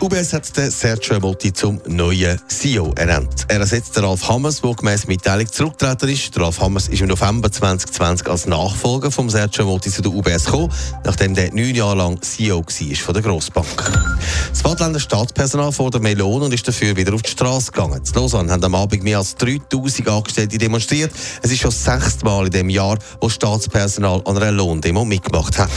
UBS 0.00 0.32
hat 0.32 0.56
den 0.56 0.70
Sergio 0.70 1.18
Motti 1.18 1.52
zum 1.52 1.80
neuen 1.86 2.38
CEO 2.46 2.92
ernannt. 2.94 3.46
Er 3.48 3.58
ersetzt 3.58 3.96
den 3.96 4.04
Ralf 4.04 4.28
Hammers, 4.28 4.60
der 4.60 4.72
gemäss 4.74 5.08
Mitteilung 5.08 5.50
zurückgetreten 5.50 6.08
ist. 6.08 6.36
Der 6.36 6.44
Ralf 6.44 6.60
Hammers 6.60 6.86
ist 6.86 7.00
im 7.00 7.08
November 7.08 7.50
2020 7.50 8.28
als 8.28 8.46
Nachfolger 8.46 9.10
von 9.10 9.28
Sergio 9.28 9.64
Motti 9.64 9.90
zu 9.90 10.00
der 10.00 10.12
UBS 10.12 10.44
gekommen, 10.44 10.72
nachdem 11.04 11.34
der 11.34 11.52
neun 11.52 11.74
Jahre 11.74 11.96
lang 11.96 12.22
CEO 12.22 12.58
war 12.60 12.96
von 12.96 13.14
der 13.14 13.22
Grossbank. 13.24 14.17
Das 14.50 14.62
Badländer 14.62 15.00
Staatspersonal 15.00 15.72
fordert 15.72 16.02
mehr 16.02 16.16
Lohn 16.16 16.42
und 16.42 16.52
ist 16.52 16.66
dafür 16.66 16.96
wieder 16.96 17.14
auf 17.14 17.22
die 17.22 17.30
Straße 17.30 17.72
gegangen. 17.72 18.02
In 18.04 18.14
Lausanne 18.14 18.52
haben 18.52 18.64
am 18.64 18.74
Abend 18.74 19.02
mehr 19.02 19.18
als 19.18 19.34
3000 19.36 20.08
Angestellte 20.08 20.58
demonstriert. 20.58 21.12
Es 21.42 21.50
ist 21.50 21.60
schon 21.60 21.70
das 21.70 21.84
sechste 21.84 22.24
Mal 22.24 22.46
in 22.46 22.52
dem 22.52 22.70
Jahr, 22.70 22.98
wo 23.20 23.28
Staatspersonal 23.28 24.22
an 24.24 24.36
einer 24.36 24.52
Lohndemo 24.52 25.04
mitgemacht 25.04 25.58
hat. 25.58 25.70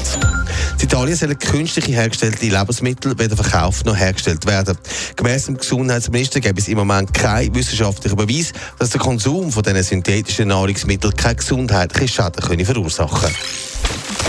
In 0.80 0.86
Italien 0.86 1.16
sollen 1.16 1.38
künstlich 1.38 1.88
hergestellte 1.88 2.46
Lebensmittel 2.46 3.18
weder 3.18 3.36
verkauft 3.36 3.86
noch 3.86 3.96
hergestellt 3.96 4.46
werden. 4.46 4.78
Gemäss 5.16 5.46
dem 5.46 5.58
Gesundheitsminister 5.58 6.40
gibt 6.40 6.60
es 6.60 6.68
im 6.68 6.78
Moment 6.78 7.14
keinen 7.14 7.54
wissenschaftlichen 7.54 8.16
Beweis, 8.16 8.52
dass 8.80 8.90
der 8.90 9.00
Konsum 9.00 9.52
von 9.52 9.64
diesen 9.64 9.84
synthetischen 9.84 10.48
Nahrungsmitteln 10.48 11.16
keine 11.16 11.36
gesundheitlichen 11.36 12.08
Schäden 12.08 12.66
verursachen 12.66 13.20
können. 13.20 13.36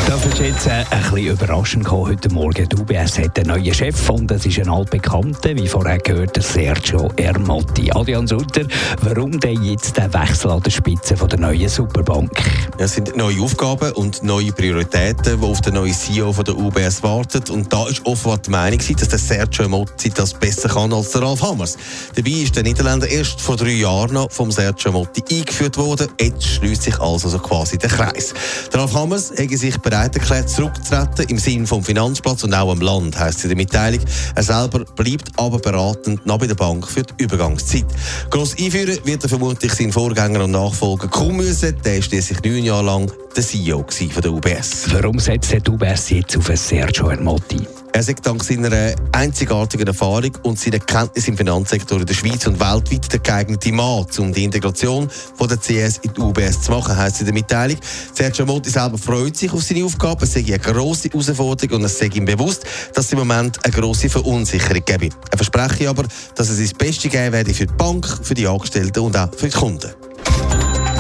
Das 0.07 0.27
ist 0.27 0.39
jetzt 0.41 0.67
äh, 0.67 0.85
ein 0.91 1.03
bisschen 1.03 1.19
überraschend 1.29 1.85
gekommen 1.85 2.11
heute 2.11 2.29
Morgen. 2.31 2.69
Die 2.69 2.77
UBS 2.77 3.19
hat 3.19 3.39
einen 3.39 3.49
neuen 3.49 3.73
Chef 3.73 4.11
und 4.11 4.31
das 4.31 4.45
ist 4.45 4.59
ein 4.59 4.69
altbekannter, 4.69 5.57
wie 5.57 5.67
vorher 5.69 5.99
gehört, 5.99 6.43
Sergio 6.43 7.11
Ermotti. 7.17 7.91
Adrian 7.93 8.27
Sutter, 8.27 8.67
warum 9.03 9.39
denn 9.39 9.63
jetzt 9.63 9.97
der 9.97 10.13
Wechsel 10.13 10.51
an 10.51 10.63
der 10.63 10.71
Spitze 10.71 11.17
von 11.17 11.29
der 11.29 11.39
neuen 11.39 11.69
Superbank? 11.69 12.31
Es 12.79 12.95
sind 12.95 13.17
neue 13.17 13.41
Aufgaben 13.41 13.93
und 13.93 14.23
neue 14.23 14.53
Prioritäten, 14.53 15.41
die 15.41 15.47
auf 15.47 15.61
den 15.61 15.75
neuen 15.75 15.95
CEO 15.95 16.33
von 16.33 16.45
der 16.45 16.57
UBS 16.57 17.03
warten. 17.03 17.43
Und 17.51 17.73
da 17.73 17.87
ist 17.87 18.05
offenbar 18.05 18.39
die 18.39 18.51
Meinung, 18.51 18.81
dass 18.99 19.09
der 19.09 19.19
Sergio 19.19 19.65
Ermotti 19.65 20.11
das 20.11 20.35
besser 20.35 20.69
kann 20.69 20.93
als 20.93 21.13
der 21.13 21.23
Ralf 21.23 21.43
Hammers. 21.43 21.79
Dabei 22.15 22.31
ist 22.31 22.57
der 22.57 22.65
Niederländer 22.65 23.09
erst 23.09 23.41
vor 23.41 23.57
drei 23.57 23.73
Jahren 23.73 24.15
noch 24.15 24.31
vom 24.31 24.51
Sergio 24.51 24.91
Ermotti 24.91 25.23
eingeführt 25.31 25.77
worden. 25.77 26.09
Jetzt 26.21 26.45
schließt 26.45 26.83
sich 26.83 26.99
also 26.99 27.39
quasi 27.39 27.79
der 27.79 27.91
Kreis. 27.91 28.35
Der 28.73 28.81
Ralf 28.81 28.95
Hammers 28.95 29.31
hat 29.31 29.51
sich 29.51 29.79
bereit 29.93 30.17
erklärt, 30.17 30.49
zurückzutreten 30.49 31.27
im 31.29 31.39
Sinne 31.39 31.67
vom 31.67 31.85
Finanzplatz 31.85 32.45
und 32.45 32.55
auch 32.55 32.73
am 32.73 32.81
Land, 32.81 33.19
heisst 33.19 33.45
in 33.45 33.51
der 33.51 33.57
Mitteilung. 33.59 34.01
Er 34.35 34.43
selber 34.43 34.87
bleibt 34.97 35.31
aber 35.37 35.59
beratend 35.59 36.25
noch 36.25 36.39
bei 36.39 36.47
der 36.47 36.55
Bank 36.55 36.89
für 36.89 37.03
die 37.03 37.25
Übergangszeit. 37.25 37.85
Gross 38.31 38.57
einführen 38.59 38.99
wird 39.05 39.23
er 39.23 39.29
vermutlich 39.29 39.75
seinen 39.75 39.93
Vorgänger 39.93 40.45
und 40.45 40.53
Nachfolger 40.53 41.09
kommen 41.09 41.37
müssen. 41.37 41.77
Der 41.85 41.99
ist 41.99 42.07
schließlich 42.07 42.43
neun 42.43 42.65
Jahre 42.65 42.87
lang 42.87 43.13
der 43.37 43.43
CEO 43.43 43.85
von 43.87 44.23
der 44.23 44.33
UBS. 44.33 44.87
Warum 44.93 45.19
setzt 45.19 45.53
die 45.53 45.71
UBS 45.71 46.09
jetzt 46.09 46.39
auf 46.39 46.51
Sergio 46.57 47.11
Ermotti? 47.11 47.82
Er 47.95 48.03
sagt 48.03 48.27
dank 48.27 48.43
seiner 48.43 48.95
einzigartigen 49.13 49.87
Erfahrung 49.87 50.33
und 50.45 50.59
seiner 50.59 50.79
Kenntnis 50.79 51.29
im 51.29 51.37
Finanzsektor 51.37 52.01
in 52.01 52.07
der 52.07 52.15
Schweiz 52.15 52.47
und 52.47 52.59
weltweit 52.59 53.13
der 53.13 53.21
geeignete 53.21 53.71
Mann, 53.71 54.07
um 54.19 54.33
die 54.33 54.45
Integration 54.45 55.11
von 55.37 55.47
der 55.47 55.59
CS 55.59 55.99
in 55.99 56.15
die 56.15 56.21
UBS 56.21 56.63
zu 56.63 56.73
machen, 56.73 56.97
heisst 56.97 57.21
in 57.21 57.27
der 57.27 57.35
Mitteilung. 57.35 57.77
Sergio 58.15 58.47
Motti 58.47 58.71
selber 58.71 58.97
freut 58.97 59.37
sich 59.37 59.53
auf 59.53 59.63
seine 59.63 59.85
Aufgabe. 59.85 60.25
Es 60.25 60.33
sei 60.33 60.41
eine 60.41 60.59
grosse 60.59 61.11
Herausforderung 61.11 61.77
und 61.77 61.85
es 61.85 61.99
sei 61.99 62.07
ihm 62.07 62.25
bewusst, 62.25 62.65
dass 62.95 63.07
es 63.07 63.13
im 63.13 63.19
Moment 63.19 63.63
eine 63.63 63.75
grosse 63.75 64.09
Verunsicherung 64.09 64.83
gebe. 64.87 65.11
Er 65.31 65.37
verspreche 65.37 65.91
aber, 65.91 66.05
dass 66.35 66.49
es 66.49 66.61
das 66.61 66.73
Beste 66.73 67.11
geben 67.11 67.33
werde 67.33 67.53
für 67.53 67.67
die 67.67 67.75
Bank, 67.75 68.07
für 68.23 68.35
die 68.35 68.47
Angestellten 68.47 69.01
und 69.01 69.17
auch 69.19 69.29
für 69.37 69.49
die 69.49 69.57
Kunden. 69.57 69.91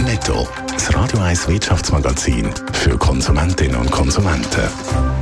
Netto. 0.04 0.47
Das 0.75 0.94
Radio 0.94 1.20
1 1.20 1.48
Wirtschaftsmagazin 1.48 2.50
für 2.72 2.98
Konsumentinnen 2.98 3.76
und 3.76 3.91
Konsumenten. 3.91 5.21